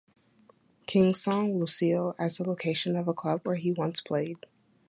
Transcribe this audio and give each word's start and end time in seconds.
King 0.87 1.13
song 1.13 1.59
"Lucille" 1.59 2.15
as 2.17 2.37
the 2.37 2.43
location 2.43 2.95
of 2.95 3.07
a 3.07 3.13
club 3.13 3.41
where 3.43 3.53
he 3.53 3.71
once 3.71 4.01
played. 4.01 4.47